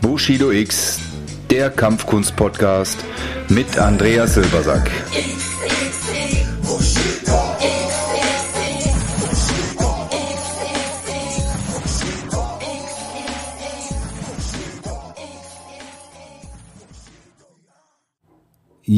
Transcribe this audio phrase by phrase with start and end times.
[0.00, 1.00] Bushido X,
[1.50, 2.98] der Kampfkunst-Podcast
[3.48, 4.90] mit Andreas Silbersack.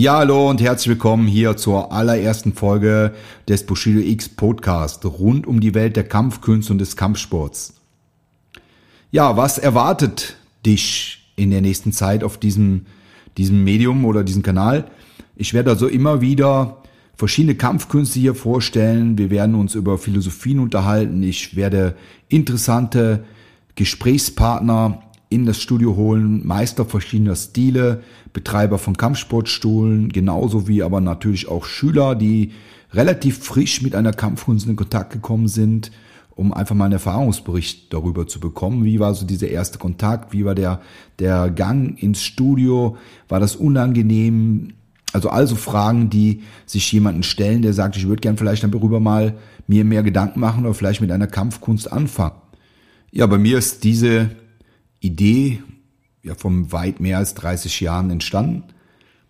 [0.00, 3.12] Ja, hallo und herzlich willkommen hier zur allerersten Folge
[3.46, 7.74] des Bushido X Podcast rund um die Welt der Kampfkünste und des Kampfsports.
[9.10, 12.86] Ja, was erwartet dich in der nächsten Zeit auf diesem,
[13.36, 14.90] diesem Medium oder diesem Kanal?
[15.36, 16.78] Ich werde also immer wieder
[17.14, 19.18] verschiedene Kampfkünste hier vorstellen.
[19.18, 21.22] Wir werden uns über Philosophien unterhalten.
[21.22, 21.94] Ich werde
[22.30, 23.24] interessante
[23.74, 28.02] Gesprächspartner in das Studio holen, Meister verschiedener Stile,
[28.32, 32.50] Betreiber von Kampfsportstuhlen, genauso wie aber natürlich auch Schüler, die
[32.92, 35.92] relativ frisch mit einer Kampfkunst in Kontakt gekommen sind,
[36.30, 38.84] um einfach mal einen Erfahrungsbericht darüber zu bekommen.
[38.84, 40.32] Wie war so dieser erste Kontakt?
[40.32, 40.80] Wie war der,
[41.20, 42.96] der Gang ins Studio?
[43.28, 44.72] War das unangenehm?
[45.12, 49.36] Also also Fragen, die sich jemanden stellen, der sagt, ich würde gern vielleicht darüber mal
[49.68, 52.36] mir mehr Gedanken machen oder vielleicht mit einer Kampfkunst anfangen.
[53.12, 54.30] Ja, bei mir ist diese
[55.00, 55.62] Idee
[56.22, 58.64] ja vom weit mehr als 30 Jahren entstanden.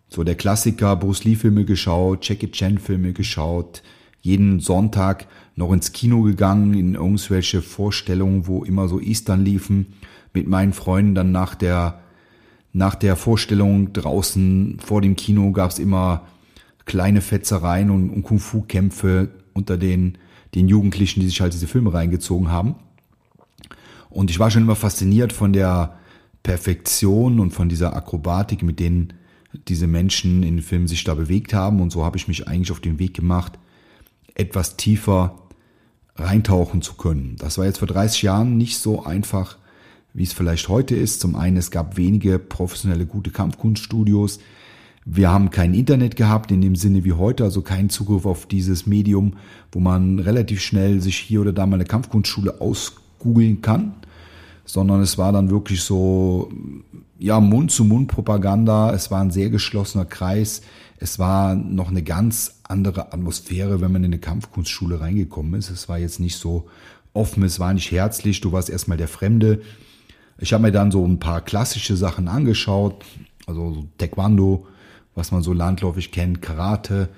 [0.08, 3.82] So der Klassiker, Bruce Lee Filme geschaut, Jackie Chan Filme geschaut,
[4.20, 9.94] jeden Sonntag noch ins Kino gegangen, in irgendwelche Vorstellungen, wo immer so Eastern liefen,
[10.34, 12.00] mit meinen Freunden dann nach der,
[12.72, 16.26] nach der Vorstellung draußen vor dem Kino gab's immer
[16.84, 20.18] kleine Fetzereien und, und Kung-Fu-Kämpfe unter den,
[20.54, 22.74] den Jugendlichen, die sich halt diese Filme reingezogen haben.
[24.10, 25.96] Und ich war schon immer fasziniert von der
[26.42, 29.12] Perfektion und von dieser Akrobatik, mit denen
[29.68, 31.80] diese Menschen in den Filmen sich da bewegt haben.
[31.80, 33.58] Und so habe ich mich eigentlich auf den Weg gemacht,
[34.34, 35.38] etwas tiefer
[36.16, 37.36] reintauchen zu können.
[37.38, 39.58] Das war jetzt vor 30 Jahren nicht so einfach,
[40.12, 41.20] wie es vielleicht heute ist.
[41.20, 44.40] Zum einen, es gab wenige professionelle gute Kampfkunststudios.
[45.04, 48.86] Wir haben kein Internet gehabt in dem Sinne wie heute, also keinen Zugriff auf dieses
[48.86, 49.34] Medium,
[49.72, 53.94] wo man relativ schnell sich hier oder da mal eine Kampfkunstschule ausgoogeln kann
[54.72, 56.50] sondern es war dann wirklich so,
[57.18, 58.92] ja, Mund-zu-Mund-Propaganda.
[58.92, 60.62] Es war ein sehr geschlossener Kreis.
[60.98, 65.70] Es war noch eine ganz andere Atmosphäre, wenn man in eine Kampfkunstschule reingekommen ist.
[65.70, 66.68] Es war jetzt nicht so
[67.12, 68.40] offen, es war nicht herzlich.
[68.40, 69.62] Du warst erstmal der Fremde.
[70.38, 73.04] Ich habe mir dann so ein paar klassische Sachen angeschaut,
[73.46, 74.66] also so Taekwondo,
[75.14, 77.08] was man so landläufig kennt, Karate.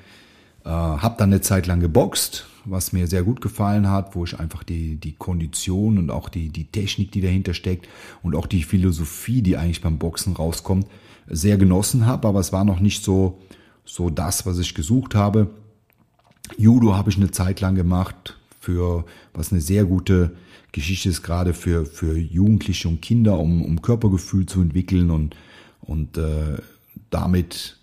[0.64, 4.38] Äh, hab dann eine Zeit lang geboxt, was mir sehr gut gefallen hat, wo ich
[4.38, 7.88] einfach die, die Kondition und auch die, die Technik, die dahinter steckt
[8.22, 10.86] und auch die Philosophie, die eigentlich beim Boxen rauskommt,
[11.26, 12.28] sehr genossen habe.
[12.28, 13.38] Aber es war noch nicht so,
[13.84, 15.50] so das, was ich gesucht habe.
[16.56, 20.36] Judo habe ich eine Zeit lang gemacht, für was eine sehr gute
[20.72, 25.36] Geschichte ist, gerade für, für Jugendliche und Kinder, um, um Körpergefühl zu entwickeln und,
[25.80, 26.58] und äh,
[27.10, 27.78] damit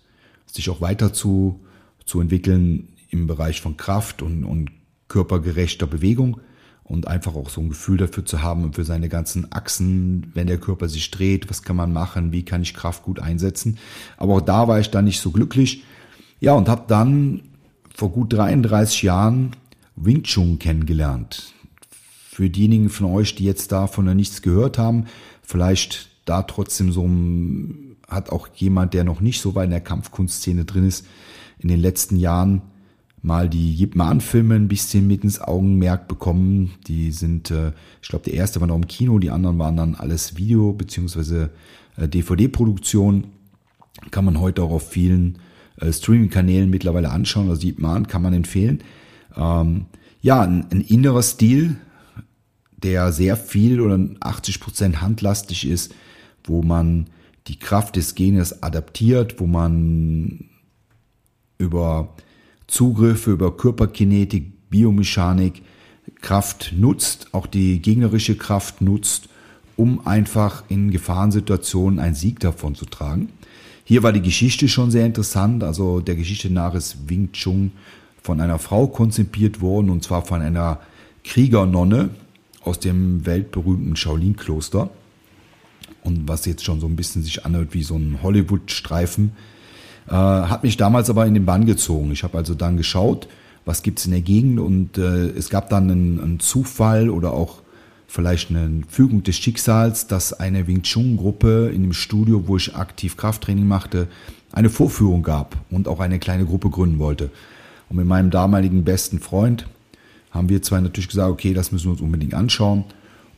[0.46, 1.60] sich auch weiter zu,
[2.04, 4.70] zu entwickeln im Bereich von Kraft und, und
[5.08, 6.40] körpergerechter Bewegung
[6.90, 10.48] und einfach auch so ein Gefühl dafür zu haben und für seine ganzen Achsen, wenn
[10.48, 13.78] der Körper sich dreht, was kann man machen, wie kann ich Kraft gut einsetzen.
[14.16, 15.84] Aber auch da war ich dann nicht so glücklich.
[16.40, 17.42] Ja, und habe dann
[17.94, 19.52] vor gut 33 Jahren
[19.94, 21.52] Wing Chun kennengelernt.
[22.28, 25.06] Für diejenigen von euch, die jetzt davon noch nichts gehört haben,
[25.42, 29.80] vielleicht da trotzdem so ein, hat auch jemand, der noch nicht so weit in der
[29.80, 31.06] Kampfkunstszene drin ist,
[31.58, 32.62] in den letzten Jahren
[33.22, 36.72] mal die Yip Man-Filme ein bisschen mit ins Augenmerk bekommen.
[36.86, 37.72] Die sind, äh,
[38.02, 41.50] ich glaube, der erste war noch im Kino, die anderen waren dann alles Video- beziehungsweise
[41.96, 43.26] äh, DVD-Produktion.
[44.10, 45.38] Kann man heute auch auf vielen
[45.76, 47.50] äh, Streaming-Kanälen mittlerweile anschauen.
[47.50, 48.82] Also Yip Man kann man empfehlen.
[49.36, 49.86] Ähm,
[50.22, 51.76] ja, ein, ein innerer Stil,
[52.82, 55.94] der sehr viel oder 80 Prozent handlastig ist,
[56.44, 57.08] wo man
[57.46, 60.46] die Kraft des Genes adaptiert, wo man
[61.58, 62.14] über
[62.70, 65.62] Zugriffe, über Körperkinetik, Biomechanik
[66.20, 69.28] Kraft nutzt, auch die gegnerische Kraft nutzt,
[69.76, 73.30] um einfach in Gefahrensituationen einen Sieg davon zu tragen.
[73.84, 75.64] Hier war die Geschichte schon sehr interessant.
[75.64, 77.72] Also der Geschichte nach ist Wing Chun
[78.22, 80.80] von einer Frau konzipiert worden und zwar von einer
[81.24, 82.10] Kriegernonne
[82.62, 84.90] aus dem weltberühmten Shaolin-Kloster.
[86.02, 89.32] Und was jetzt schon so ein bisschen sich anhört wie so ein Hollywood-Streifen,
[90.08, 92.10] äh, hat mich damals aber in den Bann gezogen.
[92.12, 93.28] Ich habe also dann geschaut,
[93.64, 97.58] was gibt's in der Gegend und äh, es gab dann einen, einen Zufall oder auch
[98.06, 102.74] vielleicht eine Fügung des Schicksals, dass eine Wing Chun Gruppe in dem Studio, wo ich
[102.74, 104.08] aktiv Krafttraining machte,
[104.52, 107.30] eine Vorführung gab und auch eine kleine Gruppe gründen wollte.
[107.88, 109.66] Und mit meinem damaligen besten Freund
[110.30, 112.84] haben wir zwei natürlich gesagt, okay, das müssen wir uns unbedingt anschauen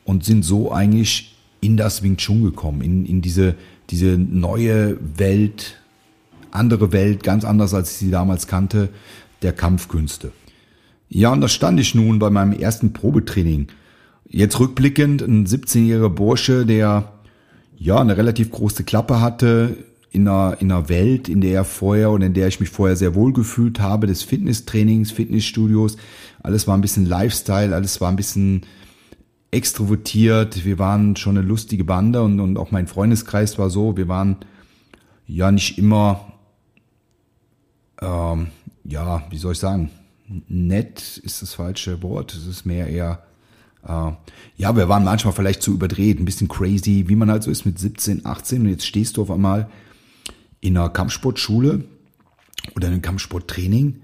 [0.04, 3.54] und sind so eigentlich in das Wing Chun gekommen, in, in diese,
[3.90, 5.81] diese neue Welt,
[6.52, 8.88] andere Welt, ganz anders als ich sie damals kannte,
[9.42, 10.32] der Kampfkünste.
[11.08, 13.68] Ja, und da stand ich nun bei meinem ersten Probetraining.
[14.28, 17.12] Jetzt rückblickend, ein 17-jähriger Bursche, der
[17.76, 19.76] ja eine relativ große Klappe hatte,
[20.10, 22.96] in einer, in einer Welt, in der er vorher und in der ich mich vorher
[22.96, 25.96] sehr wohl gefühlt habe, des Fitnesstrainings, Fitnessstudios.
[26.42, 28.62] Alles war ein bisschen Lifestyle, alles war ein bisschen
[29.50, 30.64] extrovertiert.
[30.64, 33.96] Wir waren schon eine lustige Bande und, und auch mein Freundeskreis war so.
[33.96, 34.36] Wir waren
[35.26, 36.31] ja nicht immer,
[38.02, 38.48] ähm,
[38.84, 39.90] ja, wie soll ich sagen,
[40.48, 42.34] nett ist das falsche Wort.
[42.34, 43.22] Es ist mehr eher,
[43.86, 44.12] äh,
[44.56, 47.64] ja, wir waren manchmal vielleicht zu überdreht, ein bisschen crazy, wie man halt so ist
[47.64, 49.70] mit 17, 18 und jetzt stehst du auf einmal
[50.60, 51.84] in einer Kampfsportschule
[52.76, 54.02] oder in einem Kampfsporttraining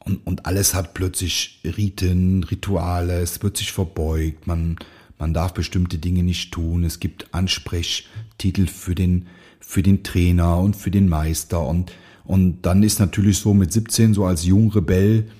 [0.00, 4.76] und, und alles hat plötzlich Riten, Rituale, es wird sich verbeugt, man,
[5.24, 9.26] man darf bestimmte Dinge nicht tun, es gibt Ansprechtitel für den,
[9.58, 11.92] für den Trainer und für den Meister und,
[12.26, 15.30] und dann ist natürlich so mit 17, so als Jungrebell,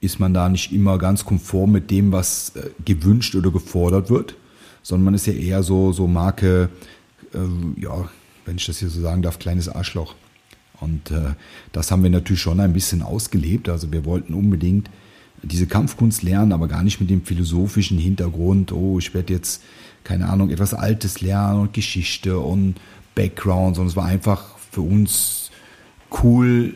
[0.00, 4.34] ist man da nicht immer ganz konform mit dem, was äh, gewünscht oder gefordert wird,
[4.82, 6.70] sondern man ist ja eher so, so Marke,
[7.34, 8.08] äh, ja,
[8.46, 10.14] wenn ich das hier so sagen darf, kleines Arschloch.
[10.80, 11.34] Und äh,
[11.72, 13.68] das haben wir natürlich schon ein bisschen ausgelebt.
[13.68, 14.88] Also wir wollten unbedingt
[15.44, 19.62] diese Kampfkunst lernen, aber gar nicht mit dem philosophischen Hintergrund, oh, ich werde jetzt,
[20.02, 22.74] keine Ahnung, etwas Altes lernen und Geschichte und
[23.14, 25.50] Background, sondern es war einfach für uns
[26.22, 26.74] cool,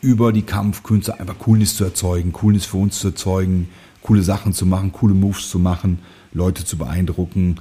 [0.00, 3.68] über die Kampfkünste einfach Coolness zu erzeugen, Coolness für uns zu erzeugen,
[4.02, 5.98] coole Sachen zu machen, coole Moves zu machen,
[6.34, 7.56] Leute zu beeindrucken.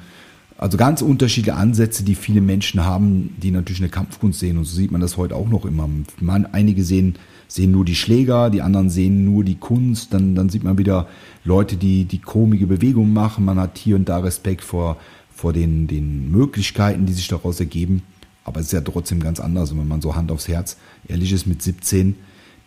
[0.57, 4.57] Also ganz unterschiedliche Ansätze, die viele Menschen haben, die natürlich eine Kampfkunst sehen.
[4.57, 5.89] Und so sieht man das heute auch noch immer.
[6.19, 7.15] Man, einige sehen,
[7.53, 10.11] sehen nur die Schläger, die anderen sehen nur die Kunst.
[10.11, 11.07] Dann, dann sieht man wieder
[11.44, 13.45] Leute, die, die komische Bewegungen machen.
[13.45, 14.97] Man hat hier und da Respekt vor,
[15.31, 18.01] vor den, den Möglichkeiten, die sich daraus ergeben.
[18.44, 19.71] Aber es ist ja trotzdem ganz anders.
[19.71, 20.77] Und wenn man so Hand aufs Herz
[21.07, 22.15] ehrlich ist mit 17,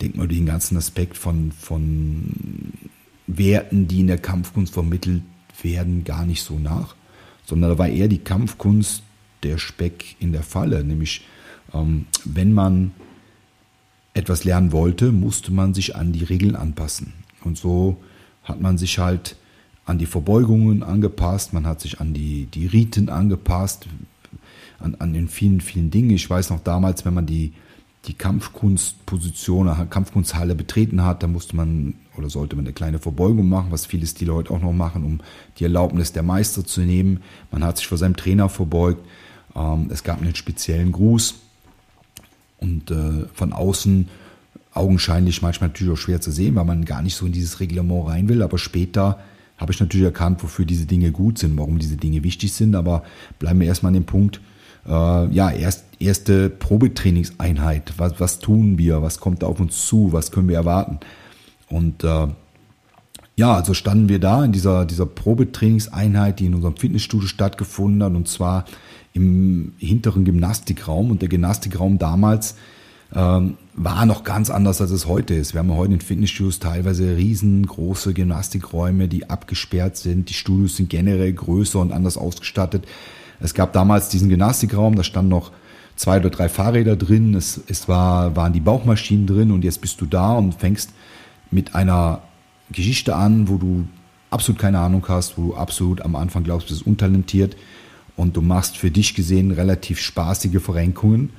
[0.00, 2.72] denkt man den ganzen Aspekt von, von
[3.26, 5.22] Werten, die in der Kampfkunst vermittelt
[5.62, 6.94] werden, gar nicht so nach,
[7.44, 9.02] sondern da war eher die Kampfkunst
[9.42, 11.26] der Speck in der Falle, nämlich
[11.74, 12.92] ähm, wenn man
[14.16, 17.12] etwas lernen wollte, musste man sich an die Regeln anpassen.
[17.44, 17.98] Und so
[18.42, 19.36] hat man sich halt
[19.84, 23.86] an die Verbeugungen angepasst, man hat sich an die, die Riten angepasst,
[24.80, 26.10] an, an den vielen, vielen Dingen.
[26.10, 27.52] Ich weiß noch damals, wenn man die
[28.06, 33.72] die Kampfkunstposition, Kampfkunsthalle betreten hat, da musste man oder sollte man eine kleine Verbeugung machen,
[33.72, 35.20] was viele Stile heute auch noch machen, um
[35.58, 37.20] die Erlaubnis der Meister zu nehmen.
[37.50, 39.04] Man hat sich vor seinem Trainer verbeugt.
[39.56, 41.34] Ähm, es gab einen speziellen Gruß
[42.66, 44.08] und äh, von außen
[44.74, 48.08] augenscheinlich manchmal natürlich auch schwer zu sehen, weil man gar nicht so in dieses Reglement
[48.08, 48.42] rein will.
[48.42, 49.18] Aber später
[49.56, 52.74] habe ich natürlich erkannt, wofür diese Dinge gut sind, warum diese Dinge wichtig sind.
[52.74, 53.02] Aber
[53.38, 54.40] bleiben wir erstmal an dem Punkt,
[54.86, 57.94] äh, ja, erst, erste Probetrainingseinheit.
[57.96, 59.00] Was, was tun wir?
[59.02, 60.12] Was kommt auf uns zu?
[60.12, 60.98] Was können wir erwarten?
[61.68, 62.28] Und äh,
[63.36, 68.14] ja, also standen wir da in dieser, dieser Probetrainingseinheit, die in unserem Fitnessstudio stattgefunden hat,
[68.14, 68.64] und zwar
[69.16, 71.10] im hinteren Gymnastikraum.
[71.10, 72.54] Und der Gymnastikraum damals
[73.14, 75.54] ähm, war noch ganz anders, als es heute ist.
[75.54, 80.28] Wir haben heute in Fitnessstudios teilweise riesengroße Gymnastikräume, die abgesperrt sind.
[80.28, 82.86] Die Studios sind generell größer und anders ausgestattet.
[83.40, 85.50] Es gab damals diesen Gymnastikraum, da standen noch
[85.94, 90.00] zwei oder drei Fahrräder drin, es, es war, waren die Bauchmaschinen drin und jetzt bist
[90.00, 90.90] du da und fängst
[91.50, 92.22] mit einer
[92.70, 93.86] Geschichte an, wo du
[94.30, 97.56] absolut keine Ahnung hast, wo du absolut am Anfang glaubst, du bist untalentiert
[98.16, 101.30] und du machst für dich gesehen relativ spaßige Verrenkungen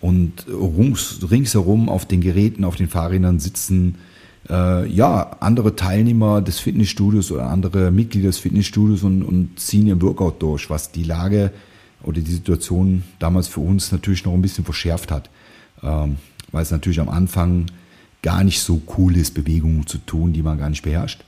[0.00, 3.96] und rings, ringsherum auf den Geräten, auf den Fahrrädern sitzen
[4.48, 10.00] äh, ja, andere Teilnehmer des Fitnessstudios oder andere Mitglieder des Fitnessstudios und, und ziehen ihr
[10.00, 11.52] Workout durch, was die Lage
[12.02, 15.28] oder die Situation damals für uns natürlich noch ein bisschen verschärft hat.
[15.82, 16.16] Ähm,
[16.50, 17.66] weil es natürlich am Anfang
[18.22, 21.24] gar nicht so cool ist, Bewegungen zu tun, die man gar nicht beherrscht.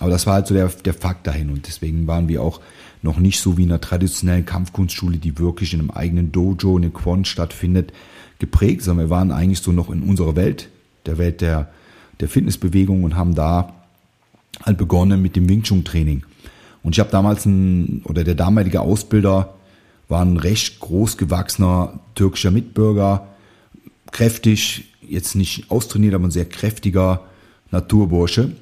[0.00, 2.60] Aber das war halt so der, der Fakt dahin und deswegen waren wir auch
[3.02, 6.84] noch nicht so wie in einer traditionellen Kampfkunstschule, die wirklich in einem eigenen Dojo, in
[6.84, 7.92] einem Quant stattfindet,
[8.38, 10.68] geprägt, sondern wir waren eigentlich so noch in unserer Welt,
[11.06, 11.70] der Welt der
[12.20, 13.74] der Fitnessbewegung und haben da
[14.64, 16.22] halt begonnen mit dem Wing Chun Training.
[16.82, 19.54] Und ich habe damals ein, oder der damalige Ausbilder
[20.08, 23.28] war ein recht groß gewachsener türkischer Mitbürger,
[24.12, 27.22] kräftig, jetzt nicht austrainiert, aber ein sehr kräftiger
[27.70, 28.52] Naturbursche.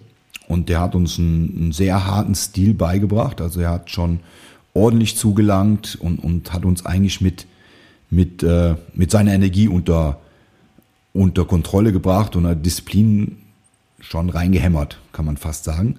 [0.49, 3.41] Und der hat uns einen, einen sehr harten Stil beigebracht.
[3.41, 4.21] Also er hat schon
[4.75, 7.47] ordentlich zugelangt und, und hat uns eigentlich mit,
[8.11, 10.19] mit, äh, mit seiner Energie unter,
[11.13, 13.37] unter Kontrolle gebracht und eine Disziplin
[14.01, 15.97] schon reingehämmert, kann man fast sagen.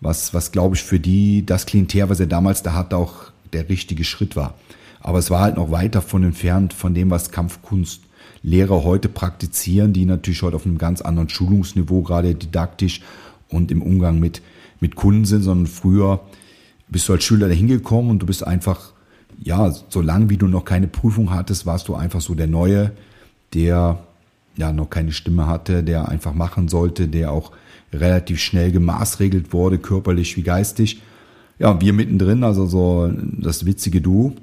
[0.00, 3.68] Was, was glaube ich für die, das Klientel, was er damals da hatte, auch der
[3.68, 4.54] richtige Schritt war.
[5.00, 10.04] Aber es war halt noch weit davon entfernt von dem, was Kampfkunstlehrer heute praktizieren, die
[10.04, 13.00] natürlich heute auf einem ganz anderen Schulungsniveau, gerade didaktisch
[13.50, 14.42] und im Umgang mit,
[14.80, 16.20] mit Kunden sind, sondern früher
[16.88, 18.92] bist du als Schüler da hingekommen und du bist einfach,
[19.42, 22.92] ja, solange wie du noch keine Prüfung hattest, warst du einfach so der Neue,
[23.54, 23.98] der
[24.56, 27.52] ja noch keine Stimme hatte, der einfach machen sollte, der auch
[27.92, 31.00] relativ schnell gemaßregelt wurde, körperlich wie geistig.
[31.58, 34.34] Ja, wir mittendrin, also so das witzige Du.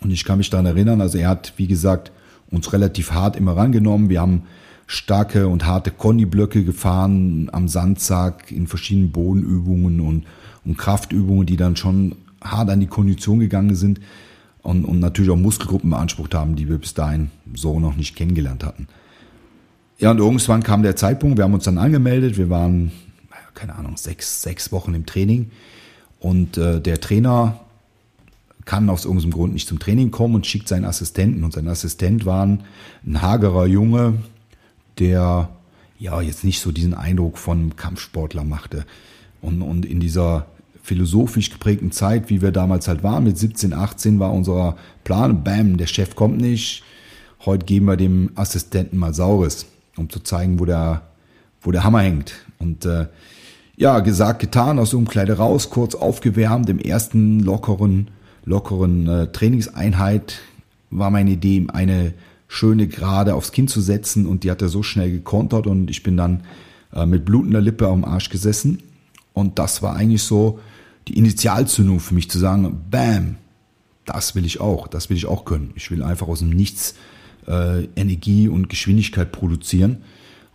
[0.00, 2.12] Und ich kann mich daran erinnern, also er hat, wie gesagt,
[2.50, 4.08] uns relativ hart immer rangenommen.
[4.08, 4.42] Wir haben
[4.88, 10.24] starke und harte Conny-Blöcke gefahren am Sandsack in verschiedenen Bodenübungen und,
[10.64, 14.00] und Kraftübungen, die dann schon hart an die Kondition gegangen sind
[14.62, 18.64] und, und natürlich auch Muskelgruppen beansprucht haben, die wir bis dahin so noch nicht kennengelernt
[18.64, 18.88] hatten.
[19.98, 22.90] Ja, und irgendwann kam der Zeitpunkt, wir haben uns dann angemeldet, wir waren,
[23.54, 25.50] keine Ahnung, sechs, sechs Wochen im Training
[26.18, 27.60] und äh, der Trainer
[28.64, 32.24] kann aus irgendeinem Grund nicht zum Training kommen und schickt seinen Assistenten und sein Assistent
[32.24, 32.64] war ein,
[33.04, 34.14] ein hagerer Junge,
[34.98, 35.50] der
[35.98, 38.84] ja jetzt nicht so diesen Eindruck von Kampfsportler machte.
[39.40, 40.46] Und, und in dieser
[40.82, 45.76] philosophisch geprägten Zeit, wie wir damals halt waren, mit 17, 18 war unser Plan, bam,
[45.76, 46.82] der Chef kommt nicht,
[47.44, 51.02] heute geben wir dem Assistenten mal Saures, um zu zeigen, wo der,
[51.60, 52.34] wo der Hammer hängt.
[52.58, 53.06] Und äh,
[53.76, 58.10] ja, gesagt, getan, aus Umkleide raus, kurz aufgewärmt, im ersten lockeren,
[58.44, 60.40] lockeren äh, Trainingseinheit
[60.90, 62.14] war meine Idee, eine
[62.48, 66.02] schöne Gerade aufs Kinn zu setzen und die hat er so schnell gekontert und ich
[66.02, 66.42] bin dann
[66.94, 68.82] äh, mit blutender Lippe am Arsch gesessen
[69.34, 70.58] und das war eigentlich so
[71.06, 73.36] die Initialzündung für mich zu sagen, bam,
[74.04, 75.72] das will ich auch, das will ich auch können.
[75.76, 76.94] Ich will einfach aus dem Nichts
[77.46, 79.98] äh, Energie und Geschwindigkeit produzieren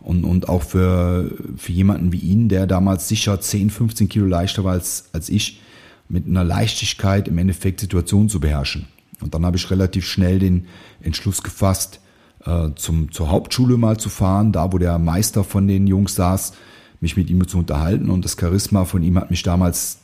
[0.00, 4.64] und, und auch für, für jemanden wie ihn, der damals sicher 10, 15 Kilo leichter
[4.64, 5.60] war als, als ich,
[6.08, 8.86] mit einer Leichtigkeit im Endeffekt Situationen zu beherrschen.
[9.20, 10.66] Und dann habe ich relativ schnell den
[11.00, 12.00] Entschluss gefasst,
[12.44, 16.54] äh, zum, zur Hauptschule mal zu fahren, da wo der Meister von den Jungs saß,
[17.00, 18.10] mich mit ihm zu unterhalten.
[18.10, 19.98] Und das Charisma von ihm hat mich damals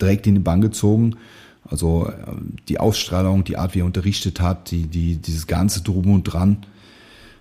[0.00, 1.16] direkt in die Bank gezogen.
[1.68, 2.12] Also äh,
[2.68, 6.58] die Ausstrahlung, die Art, wie er unterrichtet hat, die, die, dieses ganze Drum und Dran,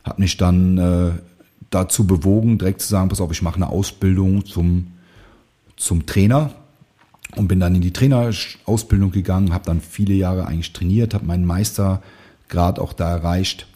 [0.03, 1.12] hat mich dann äh,
[1.69, 4.88] dazu bewogen, direkt zu sagen, pass auf, ich mache eine Ausbildung zum,
[5.75, 6.51] zum Trainer
[7.36, 11.46] und bin dann in die Trainerausbildung gegangen, habe dann viele Jahre eigentlich trainiert, habe meinen
[11.46, 13.68] Meistergrad auch da erreicht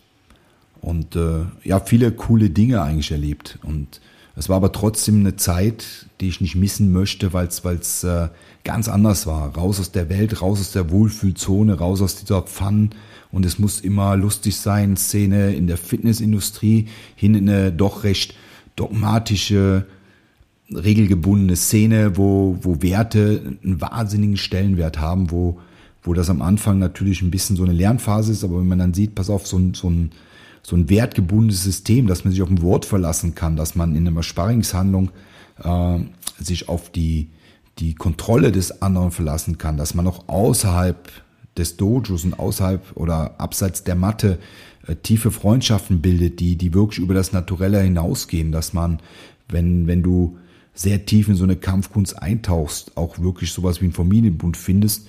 [0.82, 3.60] und äh, ja, viele coole Dinge eigentlich erlebt.
[3.64, 4.00] Und
[4.36, 8.30] es war aber trotzdem eine Zeit, die ich nicht missen möchte, weil es äh,
[8.64, 9.56] ganz anders war.
[9.56, 12.92] Raus aus der Welt, raus aus der Wohlfühlzone, raus aus dieser Pfann.
[13.32, 18.36] Und es muss immer lustig sein, Szene in der Fitnessindustrie, hin in eine doch recht
[18.76, 19.86] dogmatische,
[20.74, 25.60] regelgebundene Szene, wo, wo Werte einen wahnsinnigen Stellenwert haben, wo,
[26.04, 28.94] wo das am Anfang natürlich ein bisschen so eine Lernphase ist, aber wenn man dann
[28.94, 30.12] sieht, pass auf, so ein, so ein,
[30.62, 34.08] so ein wertgebundenes System, dass man sich auf ein Wort verlassen kann, dass man in
[34.08, 35.12] einer Sparringshandlung
[35.64, 36.00] äh,
[36.40, 37.30] sich auf die,
[37.80, 41.10] die Kontrolle des anderen verlassen kann, dass man auch außerhalb
[41.58, 44.40] des Dojos und außerhalb oder abseits der Matte
[44.86, 49.00] äh, tiefe Freundschaften bildet, die, die wirklich über das Naturelle hinausgehen, dass man,
[49.48, 50.38] wenn, wenn du
[50.78, 55.08] sehr tief in so eine Kampfkunst eintauchst, auch wirklich sowas wie ein Familienbund findest,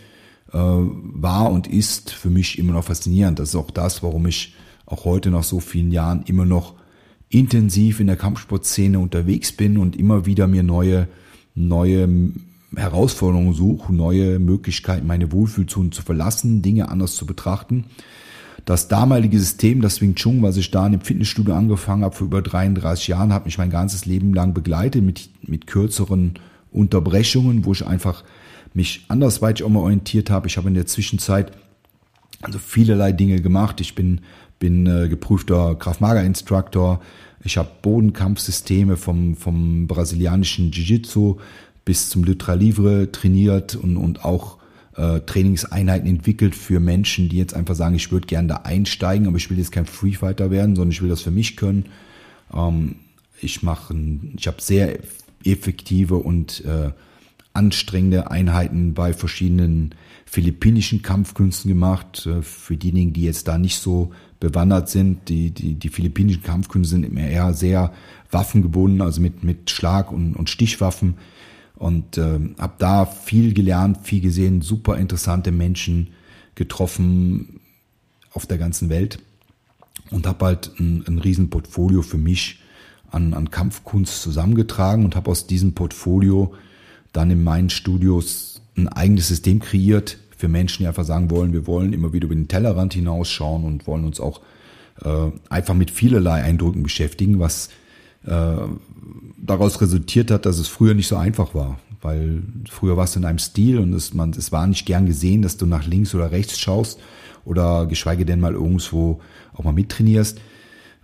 [0.52, 3.38] äh, war und ist für mich immer noch faszinierend.
[3.38, 4.54] Das ist auch das, warum ich
[4.86, 6.74] auch heute nach so vielen Jahren immer noch
[7.28, 11.06] intensiv in der Kampfsportszene unterwegs bin und immer wieder mir neue,
[11.54, 12.08] neue
[12.74, 17.84] Herausforderungen suche, neue Möglichkeiten, meine Wohlfühlzone zu verlassen, Dinge anders zu betrachten
[18.64, 22.26] das damalige System, das Wing Chun, was ich da in dem Fitnessstudio angefangen habe vor
[22.26, 26.34] über 33 Jahren, hat mich mein ganzes Leben lang begleitet mit, mit kürzeren
[26.70, 28.24] Unterbrechungen, wo ich einfach
[28.74, 30.46] mich andersweitig auch mal orientiert habe.
[30.46, 31.52] Ich habe in der Zwischenzeit
[32.42, 33.80] also vielerlei Dinge gemacht.
[33.80, 34.20] Ich bin,
[34.58, 37.00] bin äh, geprüfter Kraft-Maga-Instructor.
[37.44, 41.38] Ich habe Bodenkampfsysteme vom, vom brasilianischen Jiu-Jitsu
[41.84, 44.57] bis zum Lutra Livre trainiert und, und auch
[44.98, 49.36] äh, Trainingseinheiten entwickelt für Menschen, die jetzt einfach sagen, ich würde gerne da einsteigen, aber
[49.36, 51.86] ich will jetzt kein Freefighter werden, sondern ich will das für mich können.
[52.52, 52.96] Ähm,
[53.40, 53.94] ich mache,
[54.36, 54.98] ich habe sehr
[55.44, 56.90] effektive und äh,
[57.52, 59.94] anstrengende Einheiten bei verschiedenen
[60.26, 62.26] philippinischen Kampfkünsten gemacht.
[62.26, 66.96] Äh, für diejenigen, die jetzt da nicht so bewandert sind, die, die, die philippinischen Kampfkünste
[66.96, 67.92] sind eher sehr
[68.30, 71.14] waffengebunden, also mit, mit Schlag- und, und Stichwaffen.
[71.78, 76.08] Und äh, habe da viel gelernt, viel gesehen, super interessante Menschen
[76.54, 77.60] getroffen
[78.32, 79.20] auf der ganzen Welt.
[80.10, 82.60] Und habe halt ein, ein riesen Portfolio für mich
[83.10, 86.54] an, an Kampfkunst zusammengetragen und habe aus diesem Portfolio
[87.12, 91.66] dann in meinen Studios ein eigenes System kreiert für Menschen, die einfach sagen wollen, wir
[91.66, 94.40] wollen immer wieder über den Tellerrand hinausschauen und wollen uns auch
[95.04, 97.70] äh, einfach mit vielerlei Eindrücken beschäftigen, was
[98.28, 101.78] daraus resultiert hat, dass es früher nicht so einfach war.
[102.00, 105.42] Weil früher warst du in einem Stil und es, man, es war nicht gern gesehen,
[105.42, 107.00] dass du nach links oder rechts schaust
[107.44, 109.20] oder geschweige denn mal irgendwo
[109.54, 110.40] auch mal mittrainierst.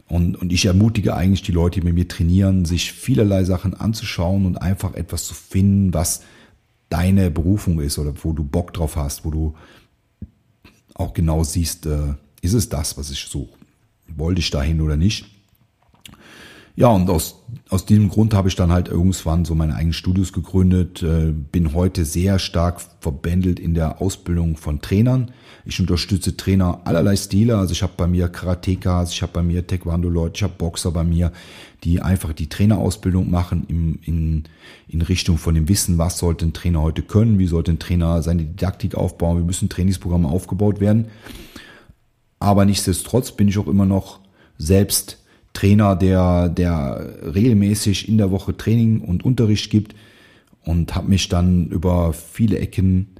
[0.07, 4.45] Und, und ich ermutige eigentlich die Leute, die mit mir trainieren, sich vielerlei Sachen anzuschauen
[4.47, 6.23] und einfach etwas zu finden, was
[6.91, 9.55] deine Berufung ist oder wo du Bock drauf hast, wo du
[10.93, 13.59] auch genau siehst, äh, ist es das, was ich suche?
[14.15, 15.25] Wollte ich dahin oder nicht?
[16.77, 20.33] Ja, und aus, aus diesem Grund habe ich dann halt irgendwann so meine eigenen Studios
[20.33, 25.31] gegründet, äh, bin heute sehr stark verbändelt in der Ausbildung von Trainern.
[25.65, 29.65] Ich unterstütze Trainer allerlei Stile, also ich habe bei mir Karatekas, ich habe bei mir
[29.65, 31.31] Taekwondo-Leute, ich habe Boxer bei mir,
[31.85, 34.45] die einfach die Trainerausbildung machen im, in,
[34.89, 38.21] in Richtung von dem Wissen, was sollte ein Trainer heute können, wie sollte ein Trainer
[38.21, 41.07] seine Didaktik aufbauen, wie müssen Trainingsprogramme aufgebaut werden.
[42.41, 44.19] Aber nichtsdestotrotz bin ich auch immer noch
[44.59, 45.24] selbst
[45.55, 49.95] Trainer, der, der regelmäßig in der Woche Training und Unterricht gibt
[50.63, 53.17] und habe mich dann über viele Ecken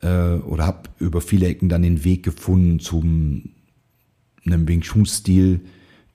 [0.00, 3.50] äh, oder habe über viele Ecken dann den Weg gefunden zum
[4.46, 5.60] einem Wing Chun Stil,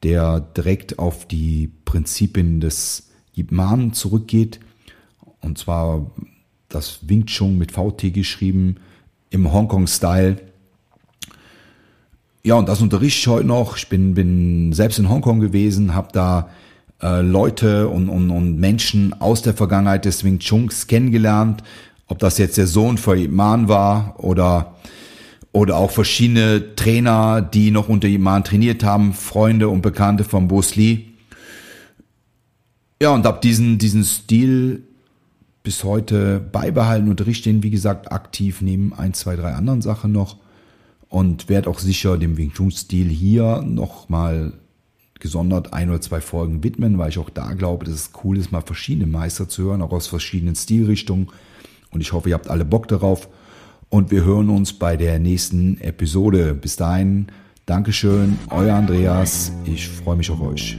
[0.03, 4.59] der direkt auf die Prinzipien des Yip Man zurückgeht.
[5.41, 6.11] Und zwar
[6.69, 8.77] das Wing Chun mit VT geschrieben
[9.29, 10.37] im Hongkong Style
[12.43, 13.77] ja, und das unterrichte ich heute noch.
[13.77, 16.49] Ich bin, bin selbst in Hongkong gewesen, habe da
[17.01, 21.63] äh, Leute und, und, und Menschen aus der Vergangenheit des Wing Chunks kennengelernt.
[22.07, 24.75] Ob das jetzt der Sohn von Iman war oder,
[25.51, 30.75] oder auch verschiedene Trainer, die noch unter Iman trainiert haben, Freunde und Bekannte von Bruce
[30.75, 31.05] Lee.
[33.01, 34.83] Ja, und habe diesen, diesen Stil
[35.63, 40.37] bis heute beibehalten, unterrichte ihn, wie gesagt, aktiv neben ein, zwei, drei anderen Sachen noch
[41.11, 44.53] und werde auch sicher dem Wing Chun Stil hier nochmal
[45.19, 48.51] gesondert ein oder zwei Folgen widmen, weil ich auch da glaube, dass es cool ist,
[48.51, 51.27] mal verschiedene Meister zu hören, auch aus verschiedenen Stilrichtungen.
[51.91, 53.27] Und ich hoffe, ihr habt alle Bock darauf.
[53.89, 56.53] Und wir hören uns bei der nächsten Episode.
[56.55, 57.27] Bis dahin,
[57.65, 59.51] Dankeschön, euer Andreas.
[59.65, 60.77] Ich freue mich auf euch.